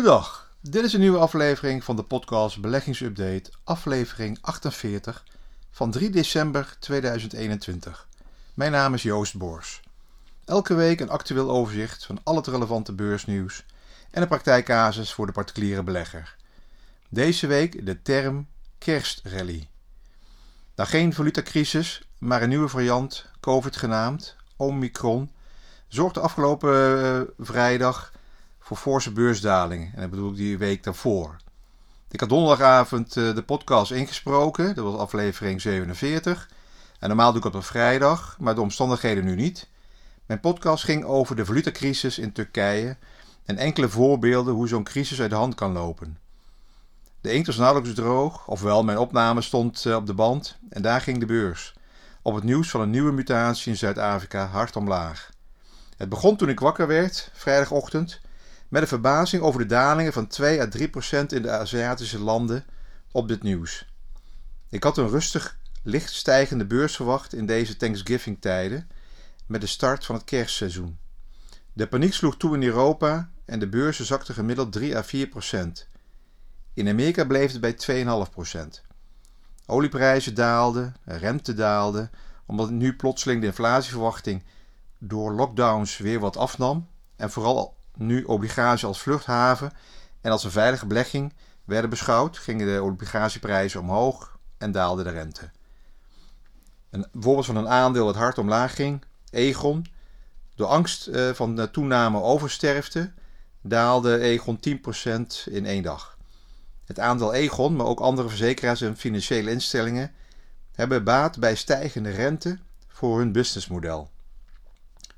Goedendag, 0.00 0.50
dit 0.60 0.84
is 0.84 0.92
een 0.92 1.00
nieuwe 1.00 1.18
aflevering 1.18 1.84
van 1.84 1.96
de 1.96 2.02
podcast 2.02 2.60
Beleggingsupdate, 2.60 3.50
aflevering 3.64 4.38
48 4.40 5.24
van 5.70 5.90
3 5.90 6.10
december 6.10 6.76
2021. 6.78 8.08
Mijn 8.54 8.72
naam 8.72 8.94
is 8.94 9.02
Joost 9.02 9.38
Boors. 9.38 9.80
Elke 10.44 10.74
week 10.74 11.00
een 11.00 11.10
actueel 11.10 11.50
overzicht 11.50 12.06
van 12.06 12.20
al 12.22 12.36
het 12.36 12.46
relevante 12.46 12.92
beursnieuws 12.92 13.64
en 14.10 14.22
een 14.22 14.28
praktijkcasus 14.28 15.12
voor 15.12 15.26
de 15.26 15.32
particuliere 15.32 15.82
belegger. 15.82 16.36
Deze 17.08 17.46
week 17.46 17.86
de 17.86 18.02
term 18.02 18.46
kerstrally. 18.78 19.68
Nou, 20.76 20.88
geen 20.88 21.12
valutacrisis, 21.12 22.02
maar 22.18 22.42
een 22.42 22.48
nieuwe 22.48 22.68
variant, 22.68 23.26
COVID 23.40 23.76
genaamd, 23.76 24.36
Omicron, 24.56 25.32
zorgde 25.88 26.20
afgelopen 26.20 27.02
uh, 27.02 27.20
vrijdag 27.38 28.12
voor 28.70 28.78
forse 28.92 29.12
beursdalingen. 29.12 29.90
En 29.94 30.00
dat 30.00 30.10
bedoel 30.10 30.30
ik 30.30 30.36
die 30.36 30.58
week 30.58 30.84
daarvoor. 30.84 31.36
Ik 32.10 32.20
had 32.20 32.28
donderdagavond 32.28 33.16
uh, 33.16 33.34
de 33.34 33.42
podcast 33.42 33.90
ingesproken, 33.90 34.74
dat 34.74 34.84
was 34.84 34.96
aflevering 34.96 35.60
47. 35.60 36.48
En 36.98 37.08
normaal 37.08 37.28
doe 37.28 37.36
ik 37.36 37.42
dat 37.42 37.54
op 37.54 37.64
vrijdag, 37.64 38.36
maar 38.40 38.54
de 38.54 38.60
omstandigheden 38.60 39.24
nu 39.24 39.34
niet. 39.34 39.68
Mijn 40.26 40.40
podcast 40.40 40.84
ging 40.84 41.04
over 41.04 41.36
de 41.36 41.44
valutacrisis 41.44 42.18
in 42.18 42.32
Turkije 42.32 42.96
en 43.44 43.56
enkele 43.56 43.88
voorbeelden 43.88 44.54
hoe 44.54 44.68
zo'n 44.68 44.84
crisis 44.84 45.20
uit 45.20 45.30
de 45.30 45.36
hand 45.36 45.54
kan 45.54 45.72
lopen. 45.72 46.18
De 47.20 47.32
inkt 47.32 47.46
was 47.46 47.56
nauwelijks 47.56 47.94
droog, 47.94 48.46
ofwel 48.46 48.84
mijn 48.84 48.98
opname 48.98 49.40
stond 49.40 49.84
uh, 49.84 49.94
op 49.96 50.06
de 50.06 50.14
band 50.14 50.58
en 50.68 50.82
daar 50.82 51.00
ging 51.00 51.18
de 51.18 51.26
beurs. 51.26 51.74
Op 52.22 52.34
het 52.34 52.44
nieuws 52.44 52.70
van 52.70 52.80
een 52.80 52.90
nieuwe 52.90 53.12
mutatie 53.12 53.70
in 53.70 53.78
Zuid-Afrika 53.78 54.46
hard 54.46 54.76
omlaag. 54.76 55.30
Het 55.96 56.08
begon 56.08 56.36
toen 56.36 56.48
ik 56.48 56.60
wakker 56.60 56.86
werd, 56.86 57.30
vrijdagochtend, 57.32 58.20
met 58.70 58.82
een 58.82 58.88
verbazing 58.88 59.42
over 59.42 59.60
de 59.60 59.66
dalingen 59.66 60.12
van 60.12 60.26
2 60.26 60.60
à 60.60 60.68
3 60.68 60.88
procent 60.88 61.32
in 61.32 61.42
de 61.42 61.50
Aziatische 61.50 62.18
landen 62.18 62.64
op 63.12 63.28
dit 63.28 63.42
nieuws. 63.42 63.86
Ik 64.68 64.82
had 64.82 64.96
een 64.96 65.08
rustig, 65.08 65.58
licht 65.82 66.12
stijgende 66.12 66.66
beurs 66.66 66.96
verwacht 66.96 67.34
in 67.34 67.46
deze 67.46 67.76
Thanksgiving-tijden 67.76 68.88
met 69.46 69.60
de 69.60 69.66
start 69.66 70.04
van 70.04 70.14
het 70.14 70.24
kerstseizoen. 70.24 70.98
De 71.72 71.86
paniek 71.86 72.14
sloeg 72.14 72.36
toe 72.36 72.54
in 72.54 72.62
Europa 72.62 73.30
en 73.44 73.58
de 73.58 73.68
beurzen 73.68 74.04
zakten 74.04 74.34
gemiddeld 74.34 74.72
3 74.72 74.96
à 74.96 75.02
4 75.02 75.28
procent. 75.28 75.88
In 76.74 76.88
Amerika 76.88 77.24
bleef 77.24 77.52
het 77.52 77.60
bij 77.60 78.04
2,5 78.26 78.30
procent. 78.30 78.82
Olieprijzen 79.66 80.34
daalden, 80.34 80.94
rente 81.04 81.54
daalde, 81.54 82.10
omdat 82.46 82.70
nu 82.70 82.96
plotseling 82.96 83.40
de 83.40 83.46
inflatieverwachting 83.46 84.42
door 84.98 85.32
lockdowns 85.32 85.96
weer 85.96 86.20
wat 86.20 86.36
afnam 86.36 86.88
en 87.16 87.30
vooral 87.30 87.78
nu 88.00 88.24
obligaties 88.24 88.84
als 88.84 89.00
vluchthaven 89.00 89.72
en 90.20 90.30
als 90.30 90.44
een 90.44 90.50
veilige 90.50 90.86
belegging 90.86 91.32
werden 91.64 91.90
beschouwd, 91.90 92.38
gingen 92.38 92.66
de 92.66 92.82
obligatieprijzen 92.82 93.80
omhoog 93.80 94.38
en 94.58 94.72
daalde 94.72 95.02
de 95.02 95.10
rente. 95.10 95.50
Een 96.90 97.06
voorbeeld 97.12 97.46
van 97.46 97.56
een 97.56 97.68
aandeel 97.68 98.06
dat 98.06 98.16
hard 98.16 98.38
omlaag 98.38 98.74
ging, 98.74 99.04
Egon. 99.30 99.86
Door 100.54 100.66
angst 100.66 101.08
uh, 101.08 101.30
van 101.30 101.56
de 101.56 101.70
toename 101.70 102.22
oversterfte 102.22 103.12
daalde 103.62 104.18
Egon 104.18 104.60
10% 104.68 105.50
in 105.50 105.66
één 105.66 105.82
dag. 105.82 106.16
Het 106.84 106.98
aandeel 106.98 107.34
Egon, 107.34 107.76
maar 107.76 107.86
ook 107.86 108.00
andere 108.00 108.28
verzekeraars 108.28 108.80
en 108.80 108.96
financiële 108.96 109.50
instellingen 109.50 110.12
hebben 110.72 111.04
baat 111.04 111.38
bij 111.38 111.54
stijgende 111.54 112.10
rente 112.10 112.58
voor 112.88 113.18
hun 113.18 113.32
businessmodel. 113.32 114.10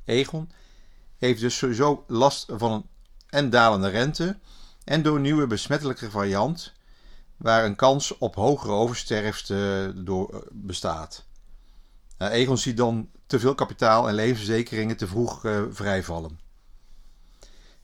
Egon 0.04 0.50
heeft 1.26 1.40
dus 1.40 1.56
sowieso 1.56 2.04
last 2.06 2.52
van 2.56 2.72
een 2.72 2.84
en 3.28 3.50
dalende 3.50 3.88
rente 3.88 4.38
en 4.84 5.02
door 5.02 5.16
een 5.16 5.22
nieuwe 5.22 5.46
besmettelijke 5.46 6.10
variant 6.10 6.72
waar 7.36 7.64
een 7.64 7.76
kans 7.76 8.18
op 8.18 8.34
hogere 8.34 8.72
oversterfte 8.72 9.92
door 9.96 10.34
eh, 10.34 10.40
bestaat. 10.50 11.24
Nou, 12.18 12.32
Egon 12.32 12.58
ziet 12.58 12.76
dan 12.76 13.10
te 13.26 13.40
veel 13.40 13.54
kapitaal 13.54 14.08
en 14.08 14.14
levensverzekeringen 14.14 14.96
te 14.96 15.06
vroeg 15.06 15.44
uh, 15.44 15.62
vrijvallen. 15.70 16.40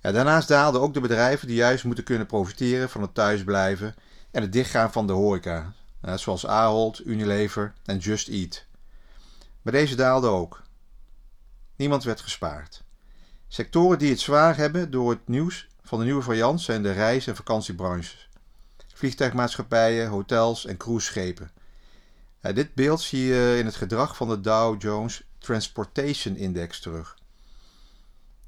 Daarnaast 0.00 0.48
daalden 0.48 0.80
ook 0.80 0.94
de 0.94 1.00
bedrijven 1.00 1.46
die 1.46 1.56
juist 1.56 1.84
moeten 1.84 2.04
kunnen 2.04 2.26
profiteren 2.26 2.88
van 2.88 3.02
het 3.02 3.14
thuisblijven 3.14 3.94
en 4.30 4.42
het 4.42 4.52
dichtgaan 4.52 4.92
van 4.92 5.06
de 5.06 5.12
horeca, 5.12 5.72
zoals 6.14 6.46
Ahold, 6.46 7.06
Unilever 7.06 7.74
en 7.84 7.98
Just 7.98 8.28
Eat. 8.28 8.64
Maar 9.62 9.72
deze 9.72 9.94
daalden 9.94 10.30
ook. 10.30 10.62
Niemand 11.76 12.04
werd 12.04 12.20
gespaard. 12.20 12.86
Sectoren 13.48 13.98
die 13.98 14.10
het 14.10 14.20
zwaar 14.20 14.56
hebben 14.56 14.90
door 14.90 15.10
het 15.10 15.28
nieuws 15.28 15.68
van 15.82 15.98
de 15.98 16.04
nieuwe 16.04 16.22
variant 16.22 16.60
zijn 16.60 16.82
de 16.82 16.92
reis- 16.92 17.26
en 17.26 17.36
vakantiebranches, 17.36 18.28
vliegtuigmaatschappijen, 18.94 20.08
hotels 20.08 20.66
en 20.66 20.76
cruiseschepen. 20.76 21.50
Dit 22.40 22.74
beeld 22.74 23.00
zie 23.00 23.24
je 23.24 23.56
in 23.58 23.64
het 23.64 23.76
gedrag 23.76 24.16
van 24.16 24.28
de 24.28 24.40
Dow 24.40 24.82
Jones 24.82 25.22
Transportation 25.38 26.36
Index 26.36 26.80
terug. 26.80 27.16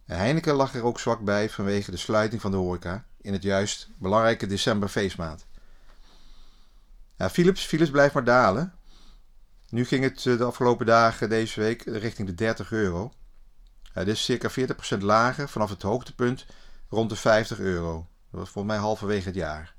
Heineken 0.05 0.55
lag 0.55 0.75
er 0.75 0.85
ook 0.85 1.01
zwak 1.01 1.21
bij 1.21 1.51
vanwege 1.51 1.91
de 1.91 1.97
sluiting 1.97 2.41
van 2.41 2.51
de 2.51 2.57
horeca 2.57 3.05
in 3.21 3.33
het 3.33 3.43
juist 3.43 3.89
belangrijke 3.99 4.47
december 4.47 4.89
feestmaand. 4.89 5.47
Ja, 7.17 7.31
Philips, 7.31 7.65
Philips 7.65 7.91
blijft 7.91 8.15
maar 8.15 8.25
dalen. 8.25 8.75
Nu 9.69 9.85
ging 9.85 10.05
het 10.05 10.27
eh, 10.27 10.39
de 10.39 10.45
afgelopen 10.45 10.87
dagen 10.87 11.29
deze 11.29 11.61
week 11.61 11.83
richting 11.83 12.29
de 12.29 12.35
30 12.35 12.73
euro. 12.73 13.13
Dit 13.95 14.09
is 14.09 14.25
circa 14.25 14.51
40% 14.51 14.99
lager 15.01 15.49
vanaf 15.49 15.71
het 15.71 15.83
hoogtepunt 15.83 16.47
rond 16.89 17.11
de 17.11 17.17
50 17.17 17.59
euro. 17.59 18.07
Dat 18.31 18.41
was 18.41 18.51
volgens 18.51 18.75
mij 18.75 18.83
halverwege 18.83 19.27
het 19.27 19.35
jaar. 19.35 19.75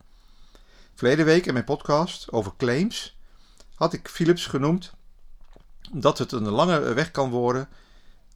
Verleden 0.94 1.26
week 1.26 1.46
in 1.46 1.54
mijn 1.54 1.66
podcast 1.66 2.32
over 2.32 2.54
claims 2.58 3.18
had 3.76 3.94
ik 3.94 4.08
Philips 4.08 4.46
genoemd 4.46 4.94
dat 5.92 6.18
het 6.18 6.32
een 6.32 6.50
lange 6.50 6.94
weg 6.94 7.12
kan 7.12 7.30
worden 7.30 7.70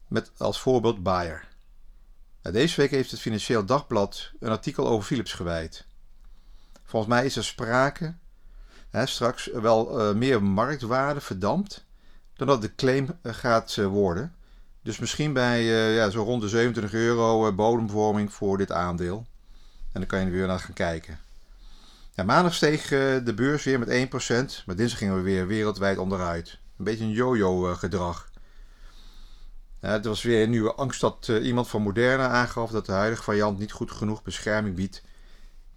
met 0.07 0.31
als 0.37 0.59
voorbeeld 0.59 1.03
Bayer. 1.03 1.47
Deze 2.41 2.81
week 2.81 2.91
heeft 2.91 3.11
het 3.11 3.19
Financieel 3.19 3.65
Dagblad 3.65 4.31
een 4.39 4.49
artikel 4.49 4.87
over 4.87 5.05
Philips 5.05 5.33
gewijd. 5.33 5.85
Volgens 6.83 7.13
mij 7.13 7.25
is 7.25 7.35
er 7.35 7.43
sprake 7.43 8.15
hè, 8.89 9.05
straks 9.05 9.45
wel 9.45 10.09
uh, 10.09 10.15
meer 10.15 10.43
marktwaarde 10.43 11.21
verdampt 11.21 11.85
dan 12.33 12.47
dat 12.47 12.61
de 12.61 12.75
claim 12.75 13.19
uh, 13.23 13.33
gaat 13.33 13.75
uh, 13.75 13.87
worden. 13.87 14.35
Dus 14.85 14.99
misschien 14.99 15.33
bij 15.33 15.63
ja, 15.93 16.09
zo 16.09 16.23
rond 16.23 16.41
de 16.41 16.49
27 16.49 16.93
euro 16.93 17.53
bodemvorming 17.53 18.33
voor 18.33 18.57
dit 18.57 18.71
aandeel. 18.71 19.25
En 19.91 19.99
dan 19.99 20.05
kan 20.05 20.19
je 20.19 20.25
er 20.25 20.31
weer 20.31 20.47
naar 20.47 20.59
gaan 20.59 20.73
kijken. 20.73 21.19
Ja, 22.13 22.23
maandag 22.23 22.53
steeg 22.53 22.87
de 23.23 23.33
beurs 23.35 23.63
weer 23.63 23.79
met 23.79 23.89
1%, 23.89 24.65
maar 24.65 24.75
dinsdag 24.75 24.99
gingen 24.99 25.15
we 25.15 25.21
weer 25.21 25.47
wereldwijd 25.47 25.97
onderuit. 25.97 26.57
Een 26.77 26.85
beetje 26.85 27.03
een 27.03 27.11
yo-yo 27.11 27.75
gedrag. 27.75 28.29
Ja, 29.81 29.89
het 29.89 30.05
was 30.05 30.23
weer 30.23 30.43
een 30.43 30.49
nieuwe 30.49 30.73
angst 30.73 31.01
dat 31.01 31.27
uh, 31.29 31.45
iemand 31.45 31.67
van 31.67 31.81
Moderna 31.81 32.27
aangaf 32.27 32.71
dat 32.71 32.85
de 32.85 32.91
huidige 32.91 33.23
variant 33.23 33.59
niet 33.59 33.71
goed 33.71 33.91
genoeg 33.91 34.23
bescherming 34.23 34.75
biedt 34.75 35.01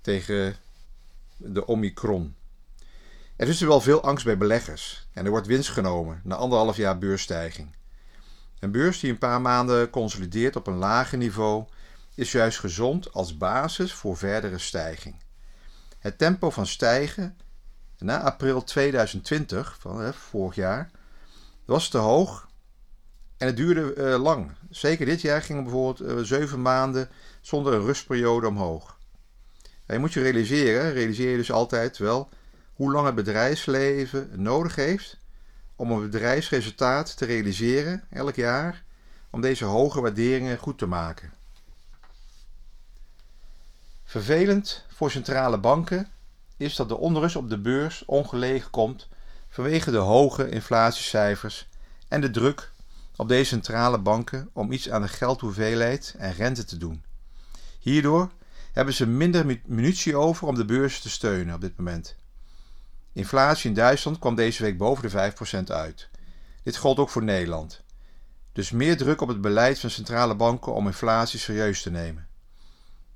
tegen 0.00 0.56
de 1.36 1.66
Omicron. 1.66 2.34
Er 3.36 3.48
is 3.48 3.60
er 3.60 3.68
wel 3.68 3.80
veel 3.80 4.02
angst 4.02 4.24
bij 4.24 4.38
beleggers 4.38 5.08
en 5.12 5.24
er 5.24 5.30
wordt 5.30 5.46
winst 5.46 5.70
genomen 5.70 6.20
na 6.24 6.34
anderhalf 6.34 6.76
jaar 6.76 6.98
beursstijging. 6.98 7.76
Een 8.60 8.70
beurs 8.70 9.00
die 9.00 9.10
een 9.10 9.18
paar 9.18 9.40
maanden 9.40 9.90
consolideert 9.90 10.56
op 10.56 10.66
een 10.66 10.76
lager 10.76 11.18
niveau 11.18 11.64
is 12.14 12.32
juist 12.32 12.58
gezond 12.58 13.12
als 13.12 13.36
basis 13.36 13.92
voor 13.92 14.16
verdere 14.16 14.58
stijging. 14.58 15.14
Het 15.98 16.18
tempo 16.18 16.50
van 16.50 16.66
stijgen 16.66 17.36
na 17.98 18.20
april 18.20 18.64
2020, 18.64 19.76
van 19.80 20.14
vorig 20.14 20.54
jaar, 20.54 20.90
was 21.64 21.88
te 21.88 21.98
hoog 21.98 22.48
en 23.36 23.46
het 23.46 23.56
duurde 23.56 23.94
uh, 23.94 24.22
lang. 24.22 24.50
Zeker 24.70 25.06
dit 25.06 25.20
jaar 25.20 25.42
gingen 25.42 25.62
bijvoorbeeld 25.62 26.10
uh, 26.10 26.24
zeven 26.24 26.62
maanden 26.62 27.08
zonder 27.40 27.72
een 27.72 27.84
rustperiode 27.84 28.46
omhoog. 28.46 28.98
En 29.86 29.94
je 29.94 30.00
moet 30.00 30.12
je 30.12 30.22
realiseren, 30.22 30.92
realiseer 30.92 31.30
je 31.30 31.36
dus 31.36 31.52
altijd 31.52 31.98
wel 31.98 32.28
hoe 32.72 32.92
lang 32.92 33.06
het 33.06 33.14
bedrijfsleven 33.14 34.30
nodig 34.34 34.74
heeft 34.74 35.18
om 35.78 35.90
een 35.90 36.10
bedrijfsresultaat 36.10 37.16
te 37.16 37.24
realiseren 37.24 38.04
elk 38.10 38.34
jaar 38.34 38.84
om 39.30 39.40
deze 39.40 39.64
hoge 39.64 40.00
waarderingen 40.00 40.58
goed 40.58 40.78
te 40.78 40.86
maken. 40.86 41.32
Vervelend 44.04 44.84
voor 44.88 45.10
centrale 45.10 45.58
banken 45.58 46.08
is 46.56 46.76
dat 46.76 46.88
de 46.88 46.96
onrust 46.96 47.36
op 47.36 47.48
de 47.48 47.58
beurs 47.58 48.04
ongelegen 48.04 48.70
komt 48.70 49.08
vanwege 49.48 49.90
de 49.90 49.96
hoge 49.96 50.48
inflatiecijfers 50.48 51.68
en 52.08 52.20
de 52.20 52.30
druk 52.30 52.72
op 53.16 53.28
deze 53.28 53.44
centrale 53.44 53.98
banken 53.98 54.50
om 54.52 54.72
iets 54.72 54.90
aan 54.90 55.02
de 55.02 55.08
geldhoeveelheid 55.08 56.14
en 56.18 56.32
rente 56.32 56.64
te 56.64 56.76
doen. 56.76 57.02
Hierdoor 57.78 58.30
hebben 58.72 58.94
ze 58.94 59.06
minder 59.06 59.60
munitie 59.66 60.16
over 60.16 60.46
om 60.46 60.54
de 60.54 60.64
beurs 60.64 61.00
te 61.00 61.10
steunen 61.10 61.54
op 61.54 61.60
dit 61.60 61.76
moment. 61.76 62.16
Inflatie 63.18 63.68
in 63.68 63.74
Duitsland 63.74 64.18
kwam 64.18 64.34
deze 64.34 64.62
week 64.62 64.78
boven 64.78 65.10
de 65.10 65.32
5% 65.60 65.64
uit. 65.64 66.08
Dit 66.62 66.76
gold 66.76 66.98
ook 66.98 67.08
voor 67.08 67.22
Nederland. 67.22 67.82
Dus 68.52 68.70
meer 68.70 68.96
druk 68.96 69.20
op 69.20 69.28
het 69.28 69.40
beleid 69.40 69.78
van 69.78 69.90
centrale 69.90 70.34
banken 70.34 70.72
om 70.72 70.86
inflatie 70.86 71.38
serieus 71.38 71.82
te 71.82 71.90
nemen. 71.90 72.28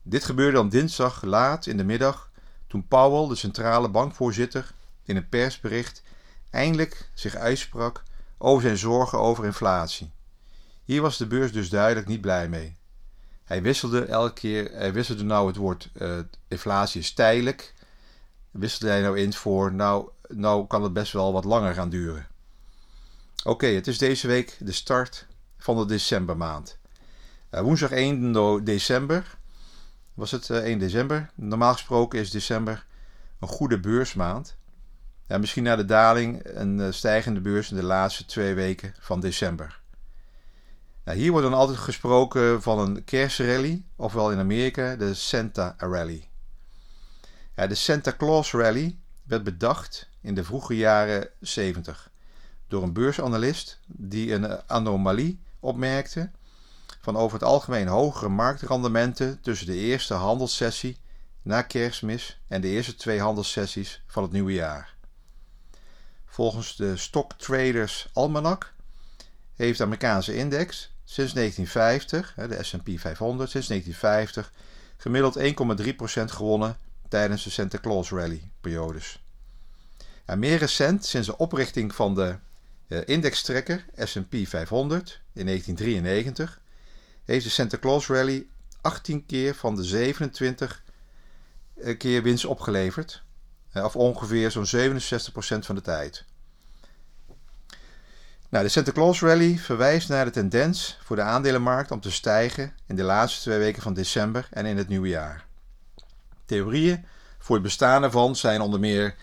Dit 0.03 0.25
gebeurde 0.25 0.57
dan 0.57 0.69
dinsdag 0.69 1.23
laat 1.23 1.67
in 1.67 1.77
de 1.77 1.85
middag 1.85 2.31
toen 2.67 2.87
Powell, 2.89 3.29
de 3.29 3.35
centrale 3.35 3.89
bankvoorzitter, 3.89 4.73
in 5.05 5.17
een 5.17 5.29
persbericht 5.29 6.03
eindelijk 6.51 7.11
zich 7.15 7.35
uitsprak 7.35 8.03
over 8.39 8.63
zijn 8.63 8.79
zorgen 8.79 9.19
over 9.19 9.45
inflatie. 9.45 10.11
Hier 10.85 11.03
was 11.03 11.17
de 11.17 11.27
beurs 11.27 11.53
dus 11.53 11.69
duidelijk 11.69 12.07
niet 12.07 12.21
blij 12.21 12.49
mee. 12.49 12.77
Hij 13.45 13.63
wisselde 13.63 14.05
elke 14.05 14.33
keer, 14.33 14.71
hij 14.73 14.93
wisselde 14.93 15.25
nou 15.25 15.47
het 15.47 15.57
woord 15.57 15.91
uh, 15.95 16.19
inflatie 16.49 17.01
is 17.01 17.13
tijdelijk, 17.13 17.75
wisselde 18.53 18.93
hij 18.93 19.03
nou 19.03 19.19
in 19.19 19.33
voor 19.33 19.73
nou, 19.73 20.09
nou 20.29 20.67
kan 20.67 20.83
het 20.83 20.93
best 20.93 21.13
wel 21.13 21.33
wat 21.33 21.45
langer 21.45 21.75
gaan 21.75 21.89
duren. 21.89 22.27
Oké, 23.45 23.67
het 23.67 23.87
is 23.87 23.99
deze 23.99 24.27
week 24.27 24.57
de 24.61 24.73
start 24.73 25.27
van 25.59 25.77
de 25.77 25.87
decembermaand. 25.87 26.79
Uh, 27.51 27.61
woensdag 27.61 27.91
1 27.91 28.65
december 28.65 29.39
was 30.15 30.31
het 30.31 30.49
uh, 30.49 30.57
1 30.57 30.79
december. 30.79 31.31
Normaal 31.35 31.73
gesproken 31.73 32.19
is 32.19 32.31
december 32.31 32.87
een 33.41 33.49
goede 33.49 33.81
beursmaand. 33.81 34.57
Ja, 35.27 35.39
misschien 35.39 35.63
na 35.63 35.77
de 35.77 35.85
daling 35.85 36.41
een 36.45 36.79
uh, 36.79 36.87
stijgende 36.91 37.41
beurs 37.41 37.71
in 37.71 37.77
de 37.77 37.83
laatste 37.83 38.25
twee 38.25 38.55
weken 38.55 38.95
van 38.99 39.21
december. 39.21 39.81
Nou, 41.05 41.19
hier 41.19 41.31
wordt 41.31 41.47
dan 41.47 41.59
altijd 41.59 41.79
gesproken 41.79 42.63
van 42.63 42.79
een 42.79 43.05
kerstrally, 43.05 43.85
ofwel 43.97 44.33
in 44.33 44.39
Amerika 44.39 44.97
de 44.97 45.15
Santa 45.15 45.75
Rally. 45.79 46.29
Ja, 47.57 47.67
de 47.67 47.75
Santa 47.75 48.13
Claus 48.17 48.53
Rally 48.53 48.99
werd 49.23 49.45
bedacht 49.45 50.09
in 50.21 50.35
de 50.35 50.45
vroege 50.45 50.77
jaren 50.77 51.29
70 51.41 52.11
door 52.69 52.83
een 52.83 52.93
beursanalist 52.93 53.81
die 53.87 54.33
een 54.33 54.69
anomalie 54.69 55.41
opmerkte 55.61 56.31
van 57.01 57.17
over 57.17 57.39
het 57.39 57.49
algemeen 57.49 57.87
hogere 57.87 58.29
marktrendementen 58.29 59.41
tussen 59.41 59.67
de 59.67 59.75
eerste 59.75 60.15
handelssessie 60.15 60.97
na 61.43 61.63
kerstmis 61.63 62.41
en 62.49 62.61
de 62.61 62.69
eerste 62.69 62.95
twee 62.95 63.21
handelssessies 63.21 64.03
van 64.07 64.23
het 64.23 64.33
nieuwe 64.33 64.53
jaar. 64.53 64.95
Volgens 66.27 66.77
de 66.77 66.97
Stock 66.97 67.33
Traders 67.33 68.09
Almanac 68.13 68.73
heeft 69.55 69.79
de 69.79 69.85
Amerikaanse 69.85 70.37
index 70.37 70.95
sinds 71.05 71.33
1950, 71.33 72.35
de 72.49 72.63
S&P 72.63 73.01
500, 73.01 73.51
sinds 73.51 73.69
1950 73.69 74.53
gemiddeld 74.97 75.39
1,3% 76.19 76.25
gewonnen 76.25 76.77
tijdens 77.13 77.45
de 77.45 77.51
Santa 77.51 77.79
Claus 77.79 78.11
Rally 78.11 78.51
periodes. 78.61 79.25
En 80.25 80.39
meer 80.39 80.59
recent, 80.59 81.05
sinds 81.05 81.27
de 81.27 81.37
oprichting 81.37 81.95
van 81.95 82.15
de 82.15 82.37
uh, 82.89 83.01
indextrekker 83.05 83.85
S&P 83.97 84.35
500 84.45 85.21
in 85.33 85.47
1993, 85.47 86.61
heeft 87.25 87.45
de 87.45 87.51
Santa 87.51 87.79
Claus 87.79 88.07
Rally 88.07 88.47
18 88.81 89.27
keer 89.27 89.55
van 89.55 89.77
de 89.77 89.85
27 89.85 90.83
eh, 91.75 91.99
keer 91.99 92.23
winst 92.23 92.45
opgeleverd. 92.45 93.23
Of 93.75 93.97
ongeveer 93.97 94.51
zo'n 94.51 94.67
67% 94.67 95.59
van 95.59 95.75
de 95.75 95.81
tijd. 95.81 96.25
Nou, 98.49 98.65
de 98.65 98.71
Santa 98.71 98.93
Claus 98.93 99.21
Rally 99.21 99.59
verwijst 99.59 100.09
naar 100.09 100.25
de 100.25 100.31
tendens 100.31 100.99
voor 101.03 101.17
de 101.17 101.23
aandelenmarkt 101.23 101.91
om 101.91 102.01
te 102.01 102.11
stijgen 102.11 102.75
in 102.87 102.97
de 102.97 103.03
laatste 103.03 103.41
twee 103.41 103.59
weken 103.59 103.83
van 103.83 103.95
december 103.95 104.49
en 104.51 104.67
in 104.67 104.77
het 104.77 104.89
nieuwe 104.89 105.09
jaar. 105.09 105.51
Theorieën 106.53 107.05
voor 107.39 107.55
het 107.55 107.65
bestaan 107.65 108.03
ervan 108.03 108.37
zijn 108.37 108.61
onder 108.61 108.81
meer 108.81 109.15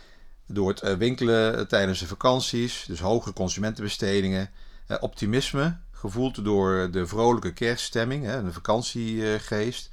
door 0.47 0.69
het 0.69 0.81
eh, 0.81 0.93
winkelen 0.93 1.67
tijdens 1.67 1.99
de 1.99 2.07
vakanties, 2.07 2.85
dus 2.87 2.99
hogere 2.99 3.33
consumentenbestedingen, 3.33 4.49
eh, 4.87 4.97
optimisme, 4.99 5.77
gevoeld 5.91 6.43
door 6.43 6.91
de 6.91 7.07
vrolijke 7.07 7.53
kerststemming, 7.53 8.31
de 8.31 8.53
vakantiegeest, 8.53 9.89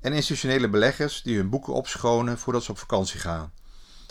en 0.00 0.12
institutionele 0.12 0.68
beleggers 0.68 1.22
die 1.22 1.36
hun 1.36 1.50
boeken 1.50 1.72
opschonen 1.72 2.38
voordat 2.38 2.62
ze 2.62 2.70
op 2.70 2.78
vakantie 2.78 3.20
gaan. 3.20 3.52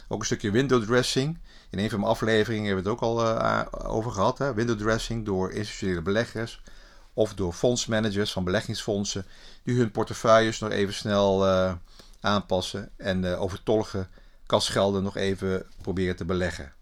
Ook 0.08 0.20
een 0.20 0.26
stukje 0.26 0.52
window 0.52 0.84
dressing. 0.84 1.40
In 1.70 1.80
een 1.80 1.90
van 1.90 2.00
mijn 2.00 2.12
afleveringen 2.12 2.66
hebben 2.66 2.84
we 2.84 2.90
het 2.90 3.00
ook 3.00 3.08
al 3.08 3.88
over 3.88 4.12
gehad. 4.12 4.38
Hè? 4.38 4.54
Window 4.54 4.78
dressing 4.78 5.26
door 5.26 5.52
institutionele 5.52 6.02
beleggers 6.02 6.62
of 7.14 7.34
door 7.34 7.54
fondsmanagers 7.54 8.32
van 8.32 8.44
beleggingsfondsen 8.44 9.26
die 9.64 9.78
hun 9.78 9.92
portefeuilles 9.92 10.60
nog 10.60 10.72
even 10.72 10.94
snel 10.94 11.46
aanpassen 12.22 12.92
en 12.98 13.24
uh, 13.24 13.42
overtollige 13.42 14.08
kasgelden 14.46 15.04
nog 15.04 15.18
even 15.18 15.66
proberen 15.82 16.16
te 16.16 16.26
beleggen. 16.26 16.74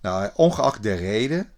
Nou, 0.00 0.30
ongeacht 0.34 0.82
de 0.82 0.94
reden, 0.94 1.52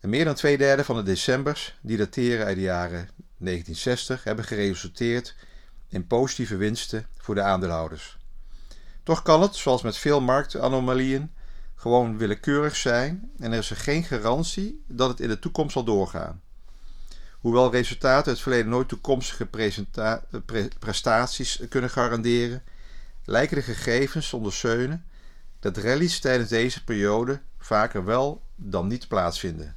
meer 0.00 0.24
dan 0.24 0.34
twee 0.34 0.58
derde 0.58 0.84
van 0.84 0.96
de 0.96 1.02
decembers, 1.02 1.78
die 1.80 1.96
dateren 1.96 2.46
uit 2.46 2.56
de 2.56 2.62
jaren 2.62 3.08
1960, 3.38 4.24
hebben 4.24 4.44
geresulteerd 4.44 5.34
in 5.88 6.06
positieve 6.06 6.56
winsten 6.56 7.06
voor 7.18 7.34
de 7.34 7.42
aandeelhouders. 7.42 8.18
Toch 9.02 9.22
kan 9.22 9.42
het, 9.42 9.54
zoals 9.54 9.82
met 9.82 9.96
veel 9.96 10.20
marktanomalieën, 10.20 11.32
gewoon 11.74 12.18
willekeurig 12.18 12.76
zijn 12.76 13.30
en 13.38 13.52
er 13.52 13.58
is 13.58 13.70
er 13.70 13.76
geen 13.76 14.04
garantie 14.04 14.84
dat 14.88 15.08
het 15.08 15.20
in 15.20 15.28
de 15.28 15.38
toekomst 15.38 15.72
zal 15.72 15.84
doorgaan. 15.84 16.42
Hoewel 17.46 17.70
resultaten 17.70 18.16
uit 18.16 18.26
het 18.26 18.40
verleden 18.40 18.68
nooit 18.68 18.88
toekomstige 18.88 19.48
prestaties 20.78 21.60
kunnen 21.68 21.90
garanderen, 21.90 22.62
lijken 23.24 23.56
de 23.56 23.62
gegevens 23.62 24.28
te 24.28 24.36
ondersteunen 24.36 25.04
dat 25.60 25.76
rallies 25.76 26.20
tijdens 26.20 26.48
deze 26.48 26.84
periode 26.84 27.40
vaker 27.58 28.04
wel 28.04 28.42
dan 28.54 28.86
niet 28.86 29.08
plaatsvinden. 29.08 29.76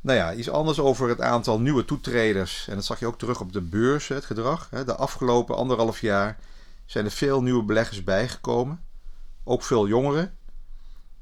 Nou 0.00 0.18
ja, 0.18 0.34
iets 0.34 0.50
anders 0.50 0.78
over 0.78 1.08
het 1.08 1.20
aantal 1.20 1.60
nieuwe 1.60 1.84
toetreders. 1.84 2.68
En 2.68 2.74
dat 2.74 2.84
zag 2.84 2.98
je 2.98 3.06
ook 3.06 3.18
terug 3.18 3.40
op 3.40 3.52
de 3.52 3.62
beurs, 3.62 4.08
het 4.08 4.24
gedrag. 4.24 4.68
De 4.68 4.96
afgelopen 4.96 5.56
anderhalf 5.56 6.00
jaar 6.00 6.38
zijn 6.86 7.04
er 7.04 7.10
veel 7.10 7.42
nieuwe 7.42 7.62
beleggers 7.62 8.04
bijgekomen. 8.04 8.84
Ook 9.44 9.62
veel 9.62 9.88
jongeren. 9.88 10.36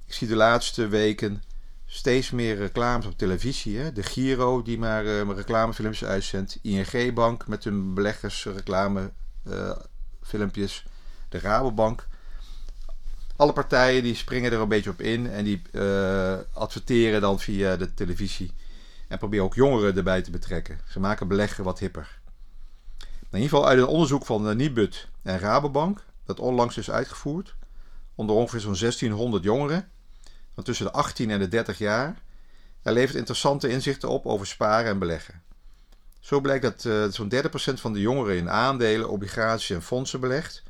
Ik 0.06 0.14
zie 0.14 0.28
de 0.28 0.36
laatste 0.36 0.88
weken 0.88 1.42
steeds 1.86 2.30
meer 2.30 2.56
reclames 2.56 3.06
op 3.06 3.18
televisie. 3.18 3.78
Hè? 3.78 3.92
De 3.92 4.02
Giro 4.02 4.62
die 4.62 4.78
maar 4.78 5.04
uh, 5.04 5.30
reclamefilmpjes 5.34 6.08
uitzendt. 6.08 6.58
ING 6.62 7.14
Bank 7.14 7.46
met 7.46 7.64
hun 7.64 7.94
beleggers 7.94 8.44
reclamefilmpjes. 8.44 10.84
Uh, 10.86 10.90
de 11.28 11.38
Rabobank. 11.38 12.06
Alle 13.36 13.52
partijen 13.52 14.02
die 14.02 14.14
springen 14.14 14.52
er 14.52 14.60
een 14.60 14.68
beetje 14.68 14.90
op 14.90 15.00
in 15.00 15.30
en 15.30 15.44
die 15.44 15.62
uh, 15.72 16.38
adverteren 16.52 17.20
dan 17.20 17.40
via 17.40 17.76
de 17.76 17.94
televisie. 17.94 18.52
En 19.08 19.18
proberen 19.18 19.44
ook 19.44 19.54
jongeren 19.54 19.96
erbij 19.96 20.22
te 20.22 20.30
betrekken. 20.30 20.80
Ze 20.88 21.00
maken 21.00 21.28
beleggen 21.28 21.64
wat 21.64 21.78
hipper. 21.78 22.18
In 23.30 23.42
ieder 23.42 23.48
geval 23.48 23.66
uit 23.66 23.78
een 23.78 23.86
onderzoek 23.86 24.26
van 24.26 24.56
Nibud 24.56 25.08
en 25.22 25.38
Rabobank, 25.38 26.04
dat 26.24 26.40
onlangs 26.40 26.76
is 26.76 26.90
uitgevoerd, 26.90 27.54
onder 28.14 28.36
ongeveer 28.36 28.60
zo'n 28.60 28.76
1600 28.78 29.44
jongeren, 29.44 29.90
van 30.56 30.64
tussen 30.64 30.86
de 30.86 30.92
18 30.92 31.30
en 31.30 31.38
de 31.38 31.48
30 31.48 31.78
jaar, 31.78 32.22
daar 32.82 32.94
levert 32.94 33.16
interessante 33.16 33.68
inzichten 33.68 34.08
op 34.08 34.26
over 34.26 34.46
sparen 34.46 34.90
en 34.90 34.98
beleggen. 34.98 35.42
Zo 36.20 36.40
blijkt 36.40 36.62
dat 36.62 36.84
uh, 36.84 37.08
zo'n 37.08 37.32
30% 37.34 37.80
van 37.80 37.92
de 37.92 38.00
jongeren 38.00 38.36
in 38.36 38.50
aandelen, 38.50 39.08
obligaties 39.08 39.70
en 39.70 39.82
fondsen 39.82 40.20
belegt 40.20 40.62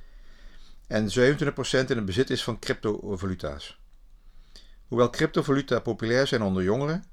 en 0.86 1.08
27% 1.08 1.12
in 1.12 1.96
het 1.96 2.04
bezit 2.04 2.30
is 2.30 2.44
van 2.44 2.58
cryptovaluta's. 2.58 3.80
Hoewel 4.86 5.10
cryptovaluta 5.10 5.80
populair 5.80 6.26
zijn 6.26 6.42
onder 6.42 6.62
jongeren, 6.62 7.04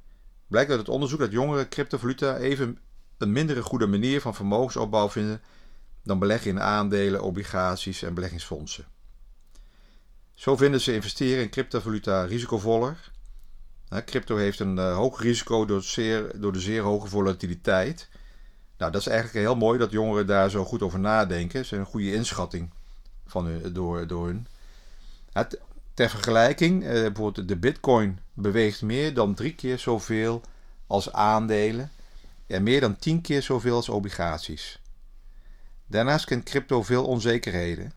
blijkt 0.47 0.69
uit 0.69 0.79
het 0.79 0.89
onderzoek 0.89 1.19
dat 1.19 1.31
jongeren 1.31 1.69
cryptovaluta 1.69 2.37
even 2.37 2.79
een 3.17 3.31
mindere 3.31 3.61
goede 3.61 3.87
manier 3.87 4.21
van 4.21 4.35
vermogensopbouw 4.35 5.09
vinden 5.09 5.41
dan 6.03 6.19
beleggen 6.19 6.51
in 6.51 6.61
aandelen, 6.61 7.21
obligaties 7.21 8.01
en 8.01 8.13
beleggingsfondsen. 8.13 8.85
Zo 10.33 10.55
vinden 10.55 10.81
ze 10.81 10.93
investeren 10.93 11.43
in 11.43 11.49
cryptovaluta 11.49 12.23
risicovoller. 12.23 13.11
Crypto 14.05 14.35
heeft 14.35 14.59
een 14.59 14.75
uh, 14.77 14.95
hoog 14.95 15.21
risico 15.21 15.65
door, 15.65 15.83
zeer, 15.83 16.39
door 16.39 16.53
de 16.53 16.59
zeer 16.59 16.81
hoge 16.81 17.07
volatiliteit. 17.07 18.09
Nou, 18.77 18.91
dat 18.91 19.01
is 19.01 19.07
eigenlijk 19.07 19.45
heel 19.45 19.55
mooi 19.55 19.79
dat 19.79 19.91
jongeren 19.91 20.27
daar 20.27 20.49
zo 20.49 20.65
goed 20.65 20.81
over 20.81 20.99
nadenken. 20.99 21.53
Dat 21.53 21.71
is 21.71 21.71
een 21.71 21.85
goede 21.85 22.13
inschatting 22.13 22.69
van 23.25 23.61
door, 23.73 24.07
door 24.07 24.25
hun. 24.25 24.47
Ter 25.93 26.09
vergelijking, 26.09 26.83
eh, 26.83 26.91
bijvoorbeeld 26.91 27.47
de 27.47 27.57
bitcoin 27.57 28.19
beweegt 28.33 28.81
meer 28.81 29.13
dan 29.13 29.33
drie 29.33 29.55
keer 29.55 29.79
zoveel 29.79 30.41
als 30.87 31.11
aandelen 31.11 31.91
en 32.47 32.63
meer 32.63 32.81
dan 32.81 32.95
tien 32.95 33.21
keer 33.21 33.41
zoveel 33.41 33.75
als 33.75 33.89
obligaties. 33.89 34.79
Daarnaast 35.87 36.25
kent 36.25 36.43
crypto 36.43 36.83
veel 36.83 37.05
onzekerheden, 37.05 37.93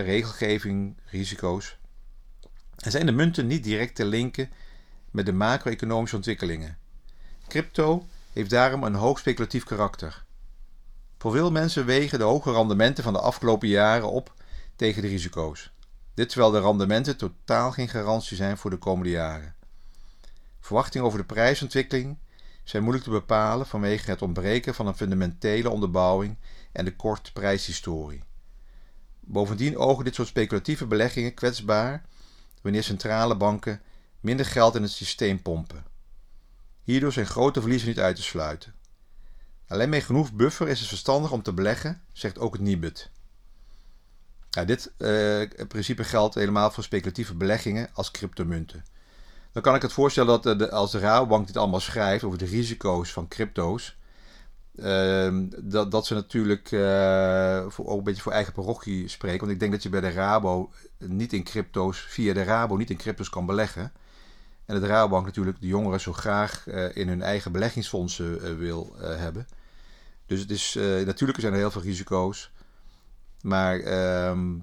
regelgeving, 0.00 0.96
risico's. 1.04 1.76
En 2.76 2.90
zijn 2.90 3.06
de 3.06 3.12
munten 3.12 3.46
niet 3.46 3.64
direct 3.64 3.94
te 3.94 4.04
linken 4.04 4.50
met 5.10 5.26
de 5.26 5.32
macro-economische 5.32 6.16
ontwikkelingen. 6.16 6.78
Crypto 7.48 8.06
heeft 8.32 8.50
daarom 8.50 8.84
een 8.84 8.94
hoog 8.94 9.18
speculatief 9.18 9.64
karakter. 9.64 10.24
Voor 11.18 11.32
veel 11.32 11.50
mensen 11.50 11.84
wegen 11.84 12.18
de 12.18 12.24
hoge 12.24 12.52
rendementen 12.52 13.04
van 13.04 13.12
de 13.12 13.20
afgelopen 13.20 13.68
jaren 13.68 14.10
op 14.10 14.34
tegen 14.76 15.02
de 15.02 15.08
risico's. 15.08 15.72
Dit 16.14 16.28
terwijl 16.28 16.50
de 16.50 16.60
rendementen 16.60 17.16
totaal 17.16 17.72
geen 17.72 17.88
garantie 17.88 18.36
zijn 18.36 18.56
voor 18.56 18.70
de 18.70 18.76
komende 18.76 19.10
jaren. 19.10 19.54
Verwachtingen 20.60 21.06
over 21.06 21.18
de 21.18 21.24
prijsontwikkeling 21.24 22.18
zijn 22.64 22.82
moeilijk 22.82 23.04
te 23.04 23.12
bepalen 23.12 23.66
vanwege 23.66 24.10
het 24.10 24.22
ontbreken 24.22 24.74
van 24.74 24.86
een 24.86 24.96
fundamentele 24.96 25.70
onderbouwing 25.70 26.36
en 26.72 26.84
de 26.84 26.96
korte 26.96 27.32
prijshistorie. 27.32 28.22
Bovendien 29.24 29.76
ogen 29.76 30.04
dit 30.04 30.14
soort 30.14 30.28
speculatieve 30.28 30.86
beleggingen 30.86 31.34
kwetsbaar 31.34 32.04
wanneer 32.62 32.82
centrale 32.82 33.36
banken 33.36 33.80
minder 34.20 34.46
geld 34.46 34.74
in 34.74 34.82
het 34.82 34.90
systeem 34.90 35.42
pompen. 35.42 35.84
Hierdoor 36.82 37.12
zijn 37.12 37.26
grote 37.26 37.60
verliezen 37.60 37.88
niet 37.88 37.98
uit 37.98 38.16
te 38.16 38.22
sluiten. 38.22 38.74
Alleen 39.68 39.88
met 39.88 40.02
genoeg 40.02 40.32
buffer 40.32 40.68
is 40.68 40.78
het 40.78 40.88
verstandig 40.88 41.32
om 41.32 41.42
te 41.42 41.52
beleggen, 41.52 42.02
zegt 42.12 42.38
ook 42.38 42.52
het 42.52 42.62
Nibud. 42.62 43.10
Ja, 44.50 44.64
dit 44.64 44.92
uh, 44.98 45.66
principe 45.68 46.04
geldt 46.04 46.34
helemaal 46.34 46.70
voor 46.70 46.82
speculatieve 46.82 47.34
beleggingen 47.34 47.90
als 47.92 48.10
cryptomunten. 48.10 48.84
Dan 49.52 49.62
kan 49.62 49.74
ik 49.74 49.82
het 49.82 49.92
voorstellen 49.92 50.40
dat 50.40 50.58
de, 50.58 50.70
als 50.70 50.90
de 50.90 50.98
Rabobank 50.98 51.46
dit 51.46 51.56
allemaal 51.56 51.80
schrijft 51.80 52.24
over 52.24 52.38
de 52.38 52.44
risico's 52.44 53.12
van 53.12 53.28
crypto's, 53.28 53.96
uh, 54.74 55.38
dat, 55.58 55.90
dat 55.90 56.06
ze 56.06 56.14
natuurlijk 56.14 56.68
voor, 57.72 57.86
ook 57.86 57.98
een 57.98 58.04
beetje 58.04 58.22
voor 58.22 58.32
eigen 58.32 58.52
parochie 58.52 59.08
spreken. 59.08 59.40
Want 59.40 59.52
ik 59.52 59.60
denk 59.60 59.72
dat 59.72 59.82
je 59.82 59.88
bij 59.88 60.00
de 60.00 60.10
Rabo 60.10 60.72
niet 60.98 61.32
in 61.32 61.44
crypto's, 61.44 61.98
via 61.98 62.32
de 62.32 62.42
Rabo 62.42 62.76
niet 62.76 62.90
in 62.90 62.96
crypto's 62.96 63.28
kan 63.28 63.46
beleggen. 63.46 63.92
En 64.66 64.80
de 64.80 64.86
Rabobank 64.86 65.24
natuurlijk 65.24 65.60
de 65.60 65.66
jongeren 65.66 66.00
zo 66.00 66.12
graag 66.12 66.66
uh, 66.66 66.96
in 66.96 67.08
hun 67.08 67.22
eigen 67.22 67.52
beleggingsfondsen 67.52 68.58
wil 68.58 68.94
hebben. 68.98 69.46
Dus 70.26 70.40
het 70.40 70.50
is, 70.50 70.74
natuurlijk 71.04 71.40
zijn 71.40 71.52
er 71.52 71.58
heel 71.58 71.70
veel 71.70 71.82
risico's. 71.82 72.50
Maar 73.42 73.80
ehm, 73.80 74.58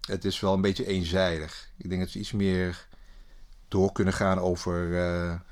het 0.00 0.24
is 0.24 0.40
wel 0.40 0.54
een 0.54 0.60
beetje 0.60 0.86
eenzijdig. 0.86 1.70
Ik 1.76 1.88
denk 1.88 2.00
dat 2.00 2.10
ze 2.10 2.18
iets 2.18 2.32
meer 2.32 2.86
door 3.68 3.92
kunnen 3.92 4.14
gaan 4.14 4.38
over 4.38 5.42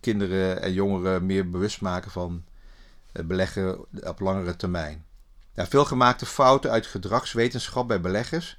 kinderen 0.00 0.62
en 0.62 0.72
jongeren 0.72 1.26
meer 1.26 1.50
bewust 1.50 1.80
maken 1.80 2.10
van 2.10 2.44
beleggen 3.12 3.78
op 4.04 4.20
langere 4.20 4.56
termijn. 4.56 5.04
Ja, 5.52 5.66
veel 5.66 5.84
gemaakte 5.84 6.26
fouten 6.26 6.70
uit 6.70 6.86
gedragswetenschap 6.86 7.88
bij 7.88 8.00
beleggers 8.00 8.58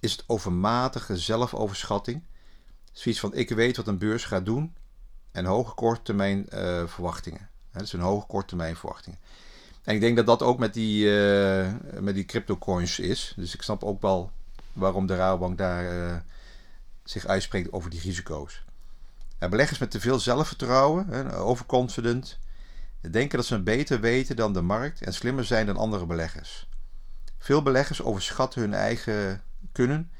is 0.00 0.12
het 0.12 0.24
overmatige 0.26 1.18
zelfoverschatting. 1.18 2.22
Zoiets 2.92 3.20
van 3.20 3.34
ik 3.34 3.48
weet 3.48 3.76
wat 3.76 3.86
een 3.86 3.98
beurs 3.98 4.24
gaat 4.24 4.44
doen 4.44 4.74
en 5.32 5.44
hoge 5.44 5.74
korttermijn 5.74 6.46
uh, 6.54 6.86
verwachtingen. 6.86 7.48
Dat 7.72 7.82
is 7.82 7.92
een 7.92 8.00
hoge 8.00 8.26
korttermijn 8.26 8.76
verwachtingen. 8.76 9.18
En 9.82 9.94
ik 9.94 10.00
denk 10.00 10.16
dat 10.16 10.26
dat 10.26 10.42
ook 10.42 10.58
met 10.58 10.74
die, 10.74 11.04
uh, 11.04 11.72
met 12.00 12.14
die 12.14 12.24
crypto 12.24 12.58
coins 12.58 12.98
is. 12.98 13.32
Dus 13.36 13.54
ik 13.54 13.62
snap 13.62 13.84
ook 13.84 14.02
wel 14.02 14.30
waarom 14.72 15.06
de 15.06 15.16
Rabobank 15.16 15.58
daar 15.58 16.24
zich 17.04 17.26
uitspreekt 17.26 17.72
over 17.72 17.90
die 17.90 18.00
risico's. 18.00 18.64
Ja, 19.38 19.48
beleggers 19.48 19.78
met 19.78 19.90
te 19.90 20.00
veel 20.00 20.18
zelfvertrouwen, 20.18 21.32
overconfident, 21.32 22.38
denken 23.00 23.38
dat 23.38 23.46
ze 23.46 23.62
beter 23.62 24.00
weten 24.00 24.36
dan 24.36 24.52
de 24.52 24.62
markt 24.62 25.02
en 25.02 25.14
slimmer 25.14 25.44
zijn 25.44 25.66
dan 25.66 25.76
andere 25.76 26.06
beleggers. 26.06 26.68
Veel 27.38 27.62
beleggers 27.62 28.02
overschatten 28.02 28.60
hun 28.60 28.74
eigen 28.74 29.42
kunnen 29.72 30.10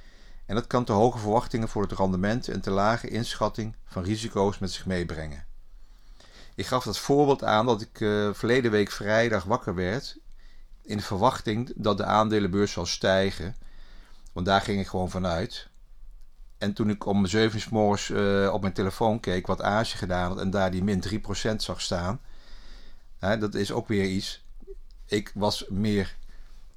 en 0.47 0.55
dat 0.55 0.67
kan 0.67 0.85
te 0.85 0.93
hoge 0.93 1.19
verwachtingen 1.19 1.69
voor 1.69 1.83
het 1.83 1.93
rendement 1.93 2.49
en 2.49 2.61
te 2.61 2.71
lage 2.71 3.09
inschatting 3.09 3.77
van 3.85 4.03
risico's 4.03 4.59
met 4.59 4.71
zich 4.71 4.87
meebrengen. 4.87 5.45
Ik 6.55 6.67
gaf 6.67 6.85
dat 6.85 6.99
voorbeeld 6.99 7.45
aan 7.45 7.67
dat 7.67 7.81
ik 7.81 8.01
uh, 8.01 8.33
verleden 8.33 8.71
week 8.71 8.91
vrijdag 8.91 9.45
wakker 9.45 9.75
werd 9.75 10.19
in 10.83 10.97
de 10.97 11.03
verwachting 11.03 11.73
dat 11.77 11.97
de 11.97 12.05
aandelenbeurs 12.05 12.73
zou 12.73 12.87
stijgen. 12.87 13.57
Want 14.33 14.47
daar 14.47 14.61
ging 14.61 14.81
ik 14.81 14.87
gewoon 14.87 15.11
vanuit. 15.11 15.69
En 16.59 16.73
toen 16.73 16.91
ik 16.91 17.07
om 17.07 17.27
7 17.27 17.59
uur 17.59 17.67
morgens 17.71 18.09
uh, 18.09 18.53
op 18.53 18.61
mijn 18.61 18.73
telefoon 18.73 19.21
keek 19.21 19.47
wat 19.47 19.63
Azië 19.63 19.97
gedaan 19.97 20.29
had 20.29 20.41
en 20.41 20.51
daar 20.51 20.71
die 20.71 20.85
min 20.85 21.03
3% 21.53 21.57
zag 21.57 21.81
staan. 21.81 22.21
Hè, 23.21 23.39
dat 23.39 23.55
is 23.55 23.73
ook 23.73 23.89
weer 23.89 24.05
iets. 24.05 24.45
Ik 25.07 25.31
was 25.35 25.65
meer 25.69 26.17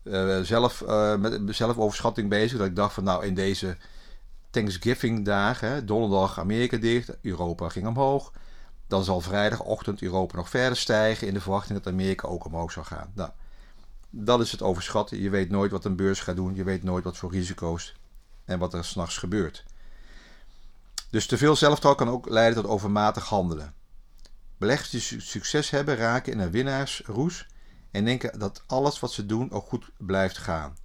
uh, 0.03 0.39
zelf, 0.39 0.81
uh, 0.81 1.15
met 1.15 1.55
zelfoverschatting 1.55 2.29
bezig. 2.29 2.57
Dat 2.57 2.67
ik 2.67 2.75
dacht 2.75 2.93
van 2.93 3.03
nou 3.03 3.25
in 3.25 3.35
deze 3.35 3.77
Thanksgiving 4.49 5.25
dagen, 5.25 5.85
donderdag 5.85 6.39
Amerika 6.39 6.77
dicht, 6.77 7.17
Europa 7.21 7.69
ging 7.69 7.87
omhoog. 7.87 8.31
Dan 8.87 9.03
zal 9.03 9.21
vrijdagochtend 9.21 10.01
Europa 10.01 10.35
nog 10.35 10.49
verder 10.49 10.77
stijgen 10.77 11.27
in 11.27 11.33
de 11.33 11.41
verwachting 11.41 11.81
dat 11.81 11.93
Amerika 11.93 12.27
ook 12.27 12.45
omhoog 12.45 12.71
zal 12.71 12.83
gaan. 12.83 13.11
Nou, 13.13 13.29
dat 14.09 14.41
is 14.41 14.51
het 14.51 14.61
overschatten. 14.61 15.21
Je 15.21 15.29
weet 15.29 15.49
nooit 15.49 15.71
wat 15.71 15.85
een 15.85 15.95
beurs 15.95 16.19
gaat 16.19 16.35
doen. 16.35 16.55
Je 16.55 16.63
weet 16.63 16.83
nooit 16.83 17.03
wat 17.03 17.17
voor 17.17 17.31
risico's 17.31 17.95
en 18.45 18.59
wat 18.59 18.73
er 18.73 18.85
s'nachts 18.85 19.17
gebeurt. 19.17 19.63
Dus 21.09 21.25
te 21.25 21.37
veel 21.37 21.55
zelfvertrouwen 21.55 22.05
kan 22.05 22.13
ook 22.13 22.29
leiden 22.29 22.61
tot 22.61 22.71
overmatig 22.71 23.25
handelen. 23.25 23.73
Beleggers 24.63 24.89
die 24.89 25.21
succes 25.21 25.69
hebben 25.69 25.95
raken 25.95 26.31
in 26.31 26.39
een 26.39 26.51
winnaarsroes 26.51 27.47
en 27.91 28.05
denken 28.05 28.39
dat 28.39 28.63
alles 28.67 28.99
wat 28.99 29.11
ze 29.11 29.25
doen 29.25 29.51
ook 29.51 29.67
goed 29.67 29.89
blijft 29.97 30.37
gaan. 30.37 30.77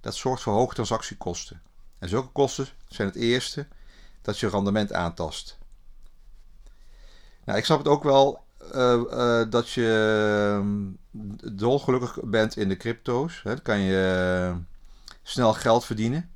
Dat 0.00 0.14
zorgt 0.14 0.42
voor 0.42 0.52
hoge 0.52 0.74
transactiekosten. 0.74 1.62
En 1.98 2.08
zulke 2.08 2.28
kosten 2.32 2.66
zijn 2.88 3.08
het 3.08 3.16
eerste 3.16 3.66
dat 4.22 4.38
je 4.38 4.48
rendement 4.48 4.92
aantast. 4.92 5.58
Nou, 7.44 7.58
ik 7.58 7.64
snap 7.64 7.78
het 7.78 7.88
ook 7.88 8.02
wel 8.02 8.44
uh, 8.74 9.00
uh, 9.10 9.50
dat 9.50 9.70
je 9.70 10.60
uh, 10.62 11.52
dolgelukkig 11.52 12.18
bent 12.22 12.56
in 12.56 12.68
de 12.68 12.76
crypto's. 12.76 13.40
Hè. 13.42 13.50
Dan 13.50 13.62
kan 13.62 13.78
je 13.78 14.54
snel 15.22 15.52
geld 15.52 15.84
verdienen. 15.84 16.30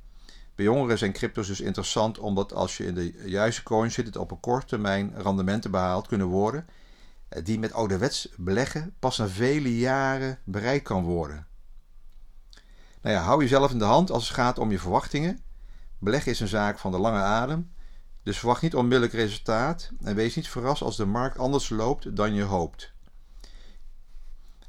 Bij 0.55 0.65
jongeren 0.65 0.97
zijn 0.97 1.13
crypto's 1.13 1.47
dus 1.47 1.61
interessant 1.61 2.19
omdat 2.19 2.53
als 2.53 2.77
je 2.77 2.85
in 2.85 2.93
de 2.93 3.29
juiste 3.29 3.63
coin 3.63 3.91
zit, 3.91 4.05
het 4.05 4.17
op 4.17 4.31
een 4.31 4.39
korte 4.39 4.65
termijn 4.65 5.13
rendementen 5.15 5.71
behaald 5.71 6.07
kunnen 6.07 6.27
worden. 6.27 6.65
Die 7.43 7.59
met 7.59 7.73
ouderwets 7.73 8.29
beleggen 8.37 8.93
pas 8.99 9.17
na 9.17 9.27
vele 9.27 9.77
jaren 9.77 10.39
bereikt 10.43 10.83
kan 10.83 11.03
worden. 11.03 11.47
Nou 13.01 13.15
ja, 13.15 13.21
hou 13.21 13.41
jezelf 13.41 13.71
in 13.71 13.79
de 13.79 13.85
hand 13.85 14.11
als 14.11 14.27
het 14.27 14.33
gaat 14.33 14.57
om 14.57 14.71
je 14.71 14.79
verwachtingen. 14.79 15.39
Beleggen 15.99 16.31
is 16.31 16.39
een 16.39 16.47
zaak 16.47 16.79
van 16.79 16.91
de 16.91 16.97
lange 16.97 17.21
adem. 17.21 17.71
Dus 18.23 18.37
verwacht 18.37 18.61
niet 18.61 18.75
onmiddellijk 18.75 19.13
resultaat 19.13 19.91
en 20.03 20.15
wees 20.15 20.35
niet 20.35 20.49
verrast 20.49 20.81
als 20.81 20.97
de 20.97 21.05
markt 21.05 21.37
anders 21.37 21.69
loopt 21.69 22.15
dan 22.15 22.33
je 22.33 22.43
hoopt. 22.43 22.93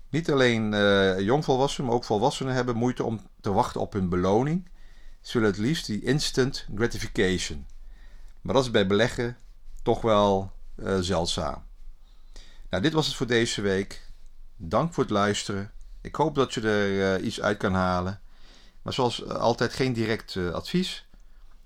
Niet 0.09 0.31
alleen 0.31 0.73
uh, 0.73 1.21
jongvolwassenen, 1.21 1.87
maar 1.87 1.97
ook 1.97 2.05
volwassenen 2.05 2.55
hebben 2.55 2.77
moeite 2.77 3.05
om 3.05 3.21
te 3.41 3.53
wachten 3.53 3.81
op 3.81 3.93
hun 3.93 4.09
beloning. 4.09 4.69
Ze 5.21 5.33
willen 5.33 5.55
het 5.55 5.65
liefst 5.65 5.87
die 5.87 6.03
instant 6.03 6.67
gratification. 6.75 7.67
Maar 8.41 8.55
dat 8.55 8.65
is 8.65 8.71
bij 8.71 8.87
beleggen 8.87 9.37
toch 9.83 10.01
wel 10.01 10.53
uh, 10.77 10.99
zeldzaam. 10.99 11.66
Nou, 12.71 12.83
dit 12.83 12.93
was 12.93 13.07
het 13.07 13.15
voor 13.15 13.27
deze 13.27 13.61
week. 13.61 14.03
Dank 14.57 14.95
voor 14.95 15.03
het 15.03 15.13
luisteren. 15.13 15.71
Ik 16.01 16.15
hoop 16.15 16.35
dat 16.35 16.55
je 16.55 16.61
er 16.61 17.19
uh, 17.19 17.27
iets 17.27 17.41
uit 17.41 17.57
kan 17.57 17.75
halen. 17.75 18.21
Maar 18.83 18.93
zoals 18.93 19.29
altijd 19.29 19.73
geen 19.73 19.93
direct 19.93 20.37
advies. 20.37 21.07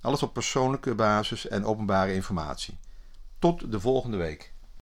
Alles 0.00 0.22
op 0.22 0.32
persoonlijke 0.32 0.94
basis 0.94 1.48
en 1.48 1.64
openbare 1.64 2.14
informatie. 2.14 2.78
Tot 3.38 3.72
de 3.72 3.80
volgende 3.80 4.16
week. 4.16 4.52